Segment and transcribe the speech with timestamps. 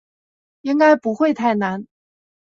[0.61, 1.85] 应该不会太难